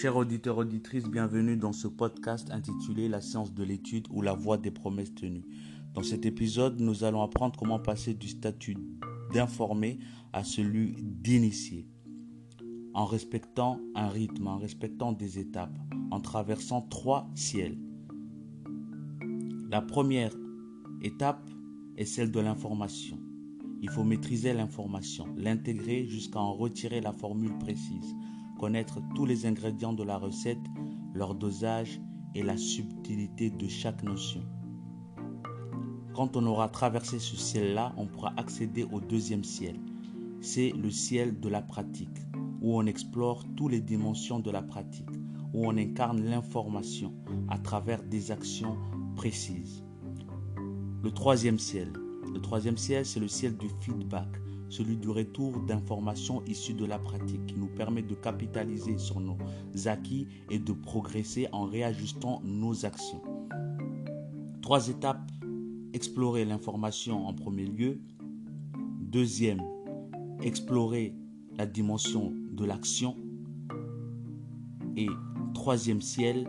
[0.00, 4.56] Chers auditeurs, auditrices, bienvenue dans ce podcast intitulé La science de l'étude ou la voie
[4.56, 5.44] des promesses tenues.
[5.92, 8.78] Dans cet épisode, nous allons apprendre comment passer du statut
[9.34, 9.98] d'informé
[10.32, 11.86] à celui d'initié,
[12.94, 15.78] en respectant un rythme, en respectant des étapes,
[16.10, 17.76] en traversant trois ciels.
[19.68, 20.32] La première
[21.02, 21.50] étape
[21.98, 23.19] est celle de l'information.
[23.82, 28.14] Il faut maîtriser l'information, l'intégrer jusqu'à en retirer la formule précise
[28.60, 30.60] connaître tous les ingrédients de la recette,
[31.14, 31.98] leur dosage
[32.34, 34.42] et la subtilité de chaque notion.
[36.14, 39.76] Quand on aura traversé ce ciel-là, on pourra accéder au deuxième ciel.
[40.42, 42.18] C'est le ciel de la pratique,
[42.60, 45.08] où on explore toutes les dimensions de la pratique,
[45.54, 47.14] où on incarne l'information
[47.48, 48.76] à travers des actions
[49.16, 49.82] précises.
[51.02, 51.90] Le troisième ciel.
[52.32, 54.28] Le troisième ciel, c'est le ciel du feedback,
[54.68, 59.36] celui du retour d'informations issues de la pratique qui nous permet de capitaliser sur nos
[59.86, 63.22] acquis et de progresser en réajustant nos actions.
[64.62, 65.30] Trois étapes.
[65.92, 68.00] Explorer l'information en premier lieu.
[69.00, 69.60] Deuxième,
[70.40, 71.16] explorer
[71.58, 73.16] la dimension de l'action.
[74.96, 75.08] Et
[75.52, 76.48] troisième ciel,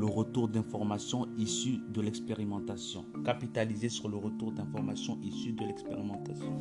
[0.00, 3.04] le retour d'informations issues de l'expérimentation.
[3.22, 6.56] Capitaliser sur le retour d'informations issues de l'expérimentation.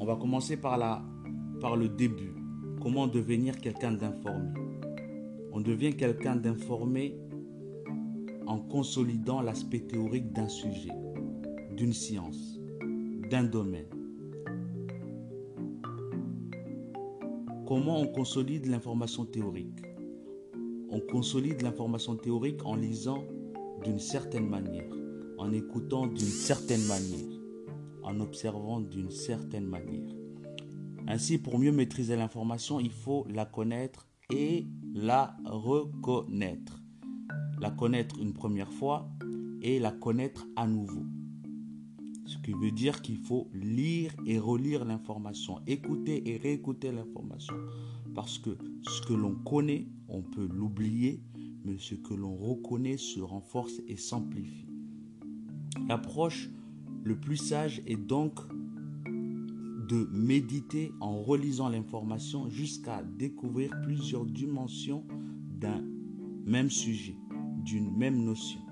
[0.00, 1.00] On va commencer par, la,
[1.60, 2.34] par le début.
[2.82, 4.48] Comment devenir quelqu'un d'informé?
[5.52, 7.16] On devient quelqu'un d'informé
[8.48, 10.90] en consolidant l'aspect théorique d'un sujet,
[11.76, 12.58] d'une science,
[13.30, 13.86] d'un domaine.
[17.64, 19.93] Comment on consolide l'information théorique?
[20.94, 23.24] On consolide l'information théorique en lisant
[23.84, 24.90] d'une certaine manière,
[25.36, 27.34] en écoutant d'une certaine manière
[28.04, 30.14] en observant d'une certaine manière.
[31.08, 36.80] Ainsi, pour mieux maîtriser l'information, il faut la connaître et la reconnaître.
[37.60, 39.08] La connaître une première fois
[39.62, 41.04] et la connaître à nouveau.
[42.26, 47.54] Ce qui veut dire qu'il faut lire et relire l'information, écouter et réécouter l'information.
[48.14, 51.22] Parce que ce que l'on connaît, on peut l'oublier,
[51.64, 54.68] mais ce que l'on reconnaît se renforce et s'amplifie.
[55.88, 56.48] L'approche
[57.02, 58.40] le plus sage est donc
[59.88, 65.04] de méditer en relisant l'information jusqu'à découvrir plusieurs dimensions
[65.60, 65.84] d'un
[66.46, 67.16] même sujet,
[67.64, 68.63] d'une même notion.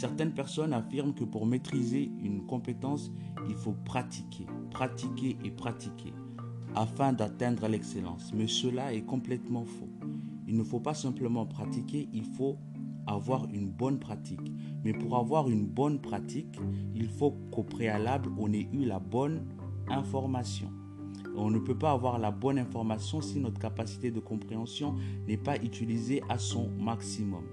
[0.00, 3.12] Certaines personnes affirment que pour maîtriser une compétence,
[3.50, 6.14] il faut pratiquer, pratiquer et pratiquer
[6.74, 8.32] afin d'atteindre l'excellence.
[8.34, 9.90] Mais cela est complètement faux.
[10.48, 12.56] Il ne faut pas simplement pratiquer, il faut
[13.06, 14.40] avoir une bonne pratique.
[14.84, 16.58] Mais pour avoir une bonne pratique,
[16.94, 19.44] il faut qu'au préalable, on ait eu la bonne
[19.90, 20.70] information.
[21.36, 24.94] On ne peut pas avoir la bonne information si notre capacité de compréhension
[25.28, 27.44] n'est pas utilisée à son maximum.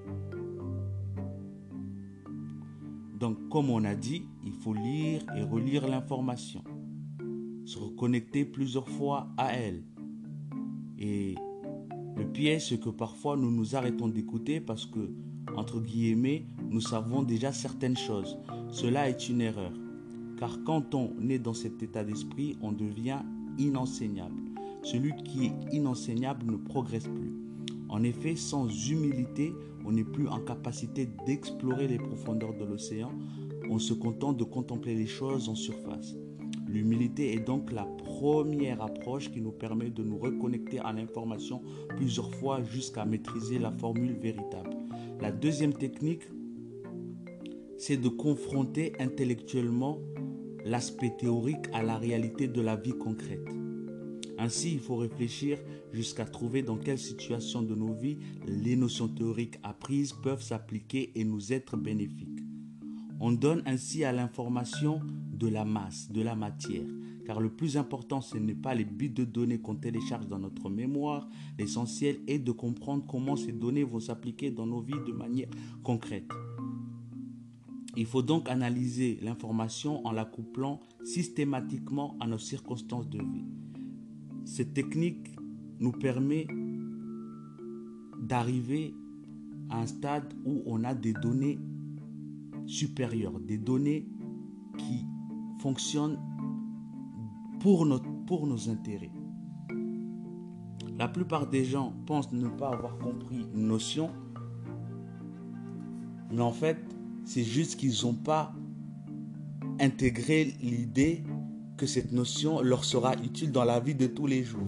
[3.20, 6.64] Donc, comme on a dit, il faut lire et relire l'information,
[7.66, 9.84] se reconnecter plusieurs fois à elle.
[11.00, 11.34] Et
[12.16, 15.10] le piège, c'est que parfois nous nous arrêtons d'écouter parce que
[15.56, 18.38] entre guillemets, nous savons déjà certaines choses.
[18.70, 19.72] Cela est une erreur.
[20.38, 23.22] Car quand on est dans cet état d'esprit, on devient
[23.58, 24.40] inenseignable.
[24.84, 27.47] Celui qui est inenseignable ne progresse plus.
[27.90, 29.54] En effet, sans humilité,
[29.86, 33.12] on n'est plus en capacité d'explorer les profondeurs de l'océan.
[33.70, 36.16] On se contente de contempler les choses en surface.
[36.68, 41.62] L'humilité est donc la première approche qui nous permet de nous reconnecter à l'information
[41.96, 44.76] plusieurs fois jusqu'à maîtriser la formule véritable.
[45.22, 46.24] La deuxième technique,
[47.78, 50.00] c'est de confronter intellectuellement
[50.66, 53.57] l'aspect théorique à la réalité de la vie concrète.
[54.38, 55.58] Ainsi, il faut réfléchir
[55.94, 61.24] jusqu'à trouver dans quelle situation de nos vies les notions théoriques apprises peuvent s'appliquer et
[61.24, 62.44] nous être bénéfiques.
[63.20, 65.02] On donne ainsi à l'information
[65.34, 66.86] de la masse, de la matière,
[67.26, 70.70] car le plus important, ce n'est pas les bits de données qu'on télécharge dans notre
[70.70, 71.28] mémoire.
[71.58, 75.50] L'essentiel est de comprendre comment ces données vont s'appliquer dans nos vies de manière
[75.84, 76.32] concrète.
[77.98, 83.46] Il faut donc analyser l'information en la couplant systématiquement à nos circonstances de vie.
[84.48, 85.36] Cette technique
[85.82, 86.48] nous permet
[88.18, 88.96] d'arriver
[89.70, 91.60] à un stade où on a des données
[92.66, 94.08] supérieures, des données
[94.78, 95.06] qui
[95.60, 96.18] fonctionnent
[97.60, 99.12] pour, notre, pour nos intérêts.
[100.98, 104.12] La plupart des gens pensent ne pas avoir compris une notion,
[106.32, 106.78] mais en fait,
[107.26, 108.56] c'est juste qu'ils n'ont pas
[109.82, 111.26] intégrer l'idée
[111.78, 114.68] que cette notion leur sera utile dans la vie de tous les jours.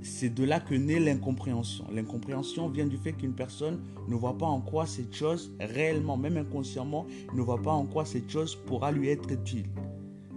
[0.00, 1.84] C'est de là que naît l'incompréhension.
[1.92, 6.36] L'incompréhension vient du fait qu'une personne ne voit pas en quoi cette chose, réellement, même
[6.36, 9.66] inconsciemment, ne voit pas en quoi cette chose pourra lui être utile.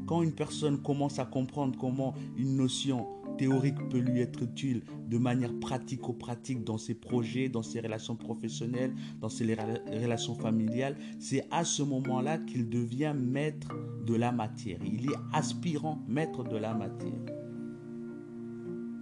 [0.07, 3.05] Quand une personne commence à comprendre comment une notion
[3.39, 8.93] théorique peut lui être utile de manière pratico-pratique dans ses projets, dans ses relations professionnelles,
[9.21, 13.69] dans ses relations familiales, c'est à ce moment-là qu'il devient maître
[14.05, 14.79] de la matière.
[14.83, 17.21] Il est aspirant maître de la matière.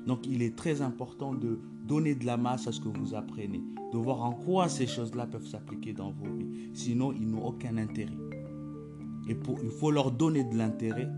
[0.06, 3.63] Donc il est très important de donner de la masse à ce que vous apprenez,
[3.92, 6.69] de voir en quoi ces choses-là peuvent s'appliquer dans vos vies.
[6.74, 8.18] Sinon, ils n'ont aucun intérêt.
[9.28, 11.10] Et il faut leur donner de l'intérêt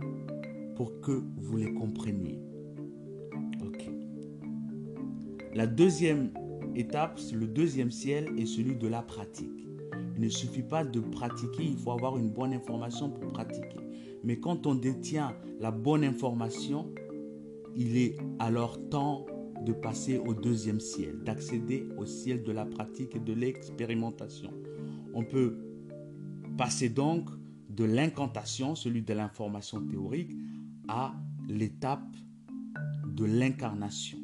[0.78, 2.40] pour que vous les compreniez.
[5.60, 6.32] La deuxième
[6.74, 9.68] étape, le deuxième ciel est celui de la pratique.
[10.16, 13.76] Il ne suffit pas de pratiquer, il faut avoir une bonne information pour pratiquer.
[14.24, 16.94] Mais quand on détient la bonne information,
[17.76, 19.26] il est alors temps
[19.66, 24.54] de passer au deuxième ciel, d'accéder au ciel de la pratique et de l'expérimentation.
[25.14, 25.58] On peut
[26.58, 27.28] passer donc
[27.70, 30.32] de l'incantation, celui de l'information théorique,
[30.88, 31.14] à
[31.50, 32.16] l'étape
[33.06, 34.20] de l'incarnation.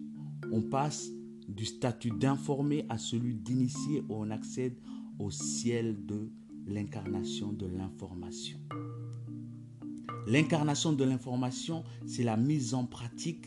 [0.53, 1.09] On passe
[1.47, 4.75] du statut d'informé à celui d'initié où on accède
[5.19, 6.31] au ciel de
[6.68, 8.59] l'incarnation de l'information.
[10.27, 13.45] L'incarnation de l'information, c'est la mise en pratique,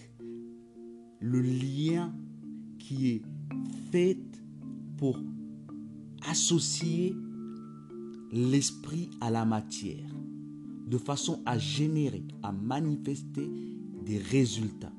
[1.20, 2.14] le lien
[2.78, 3.22] qui est
[3.90, 4.18] fait
[4.96, 5.18] pour
[6.28, 7.14] associer
[8.30, 10.14] l'esprit à la matière,
[10.86, 13.50] de façon à générer, à manifester
[14.04, 14.92] des résultats.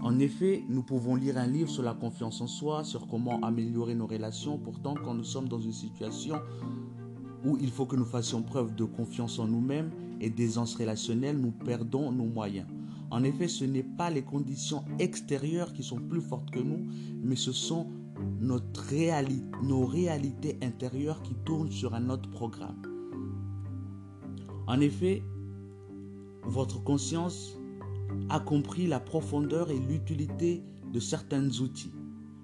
[0.00, 3.94] En effet, nous pouvons lire un livre sur la confiance en soi, sur comment améliorer
[3.94, 4.58] nos relations.
[4.58, 6.36] Pourtant, quand nous sommes dans une situation
[7.44, 9.90] où il faut que nous fassions preuve de confiance en nous-mêmes
[10.20, 12.68] et d'aisance relationnelle, nous perdons nos moyens.
[13.10, 16.86] En effet, ce n'est pas les conditions extérieures qui sont plus fortes que nous,
[17.22, 17.86] mais ce sont
[18.40, 18.84] notre
[19.62, 22.82] nos réalités intérieures qui tournent sur un autre programme.
[24.66, 25.22] En effet,
[26.42, 27.57] votre conscience
[28.28, 30.62] a compris la profondeur et l'utilité
[30.92, 31.92] de certains outils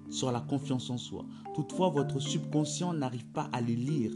[0.09, 1.25] sur la confiance en soi.
[1.55, 4.11] Toutefois, votre subconscient n'arrive pas à les lire.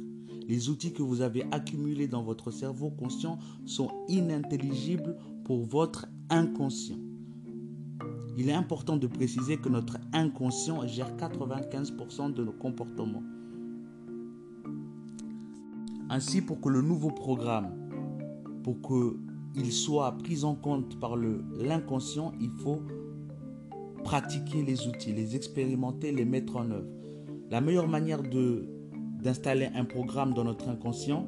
[0.48, 6.98] Les outils que vous avez accumulés dans votre cerveau conscient sont inintelligibles pour votre inconscient.
[8.38, 13.24] Il est important de préciser que notre inconscient gère 95% de nos comportements.
[16.10, 17.90] Ainsi, pour que le nouveau programme,
[18.64, 19.18] pour que
[19.56, 22.82] il soit pris en compte par l'inconscient, il faut
[24.04, 26.90] pratiquer les outils, les expérimenter, les mettre en œuvre.
[27.50, 31.28] La meilleure manière d'installer un programme dans notre inconscient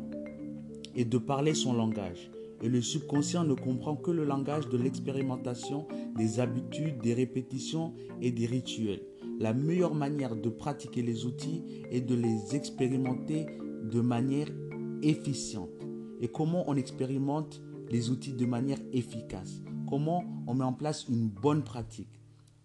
[0.95, 2.31] est de parler son langage.
[2.62, 8.31] Et le subconscient ne comprend que le langage de l'expérimentation, des habitudes, des répétitions et
[8.31, 9.01] des rituels.
[9.39, 13.47] La meilleure manière de pratiquer les outils est de les expérimenter
[13.83, 14.47] de manière
[15.01, 15.71] efficiente.
[16.19, 19.61] Et comment on expérimente les outils de manière efficace.
[19.88, 22.21] Comment on met en place une bonne pratique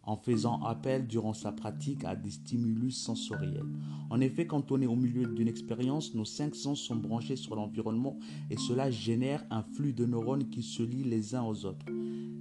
[0.06, 3.66] en faisant appel durant sa pratique à des stimulus sensoriels.
[4.08, 7.56] En effet, quand on est au milieu d'une expérience, nos cinq sens sont branchés sur
[7.56, 8.16] l'environnement
[8.48, 11.84] et cela génère un flux de neurones qui se lient les uns aux autres.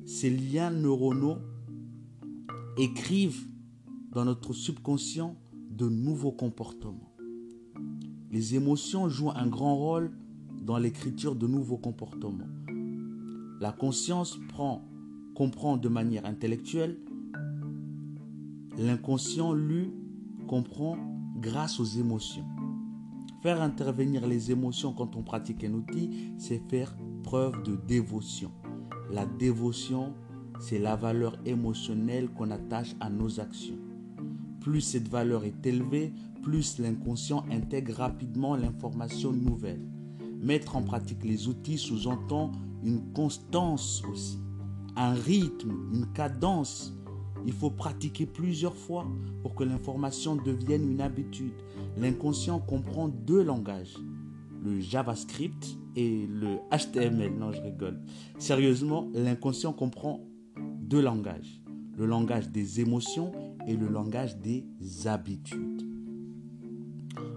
[0.06, 1.39] Ces liens neuronaux
[2.77, 3.48] écrivent
[4.12, 5.36] dans notre subconscient
[5.72, 7.12] de nouveaux comportements.
[8.30, 10.12] Les émotions jouent un grand rôle
[10.62, 12.46] dans l'écriture de nouveaux comportements.
[13.62, 14.86] La conscience prend,
[15.34, 16.98] comprend de manière intellectuelle.
[18.78, 19.94] L'inconscient, lui,
[20.48, 20.98] comprend
[21.40, 22.46] grâce aux émotions.
[23.42, 28.52] Faire intervenir les émotions quand on pratique un outil, c'est faire preuve de dévotion.
[29.12, 30.14] La dévotion,
[30.60, 33.80] c'est la valeur émotionnelle qu'on attache à nos actions.
[34.60, 39.82] Plus cette valeur est élevée, plus l'inconscient intègre rapidement l'information nouvelle.
[40.42, 42.52] Mettre en pratique les outils sous-entend
[42.86, 44.39] une constance aussi,
[44.96, 46.94] un rythme, une cadence.
[47.46, 49.06] Il faut pratiquer plusieurs fois
[49.42, 51.54] pour que l'information devienne une habitude.
[51.98, 53.96] L'inconscient comprend deux langages,
[54.63, 57.34] le JavaScript et le HTML.
[57.38, 58.00] Non, je rigole.
[58.39, 60.22] Sérieusement, l'inconscient comprend
[60.80, 61.62] deux langages,
[61.98, 63.32] le langage des émotions
[63.68, 64.65] et le langage des
[65.06, 65.84] habitudes.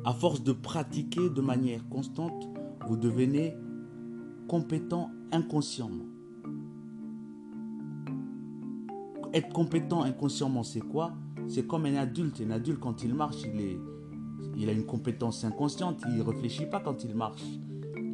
[0.04, 2.48] À force de pratiquer de manière constante,
[2.86, 3.54] vous devenez
[4.46, 6.06] compétent inconsciemment.
[9.32, 11.12] Être compétent inconsciemment, c'est quoi?
[11.48, 12.40] C'est comme un adulte.
[12.40, 13.78] Un adulte, quand il marche, il, est,
[14.56, 17.44] il a une compétence inconsciente, il ne réfléchit pas quand il marche.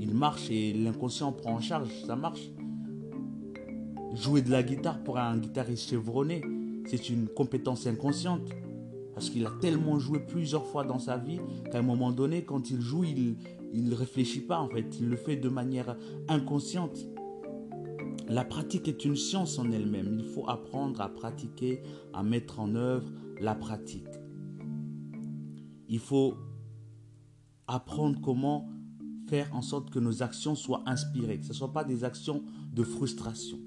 [0.01, 2.51] Il marche et l'inconscient prend en charge, ça marche.
[4.15, 6.43] Jouer de la guitare pour un guitariste chevronné,
[6.87, 8.49] c'est une compétence inconsciente.
[9.15, 11.41] Parce qu'il a tellement joué plusieurs fois dans sa vie
[11.71, 13.37] qu'à un moment donné, quand il joue, il
[13.83, 14.99] ne réfléchit pas en fait.
[15.01, 15.97] Il le fait de manière
[16.29, 16.99] inconsciente.
[18.29, 20.17] La pratique est une science en elle-même.
[20.19, 24.09] Il faut apprendre à pratiquer, à mettre en œuvre la pratique.
[25.89, 26.35] Il faut
[27.67, 28.69] apprendre comment
[29.29, 32.45] faire en sorte que nos actions soient inspirées, que ce ne soient pas des actions
[32.73, 33.59] de frustration.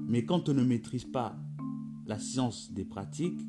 [0.00, 1.36] Mais quand on ne maîtrise pas
[2.06, 3.40] la science des pratiques,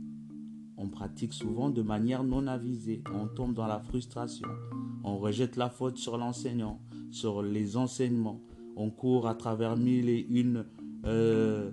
[0.77, 3.03] on pratique souvent de manière non avisée.
[3.13, 4.47] On tombe dans la frustration.
[5.09, 6.79] On rejette la faute sur l'enseignant,
[7.11, 8.41] sur les enseignements.
[8.75, 10.65] On court à travers mille et une
[11.05, 11.71] euh,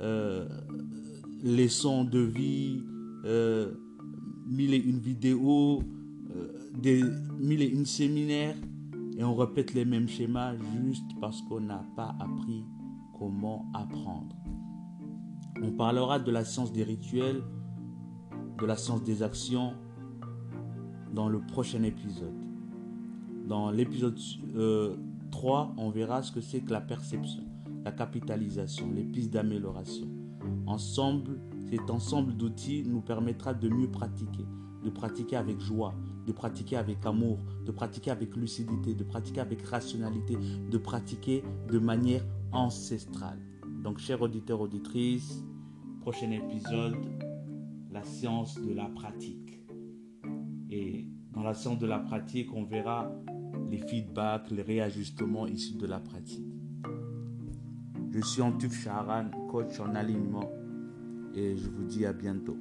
[0.00, 0.48] euh,
[1.44, 2.82] leçons de vie,
[3.24, 3.72] euh,
[4.46, 5.82] mille et une vidéos,
[6.76, 7.02] des
[7.38, 8.56] mille et une séminaires.
[9.16, 12.64] Et on répète les mêmes schémas juste parce qu'on n'a pas appris
[13.18, 14.34] comment apprendre.
[15.62, 17.42] On parlera de la science des rituels
[18.62, 19.74] de la science des actions
[21.12, 22.41] dans le prochain épisode.
[23.46, 27.42] Dans l'épisode 3, euh, on verra ce que c'est que la perception,
[27.84, 30.06] la capitalisation, les pistes d'amélioration.
[30.66, 34.46] Ensemble, cet ensemble d'outils nous permettra de mieux pratiquer,
[34.84, 35.94] de pratiquer avec joie,
[36.26, 40.36] de pratiquer avec amour, de pratiquer avec lucidité, de pratiquer avec rationalité,
[40.70, 43.40] de pratiquer de manière ancestrale.
[43.82, 45.44] Donc, chers auditeurs, auditrices,
[46.00, 46.96] prochain épisode,
[47.90, 49.60] la science de la pratique.
[50.70, 53.10] Et dans la science de la pratique, on verra
[53.70, 56.46] les feedbacks, les réajustements issus de la pratique.
[58.10, 60.50] Je suis Antuf Charan, coach en alignement,
[61.34, 62.58] et je vous dis à bientôt.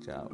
[0.00, 0.28] Ciao.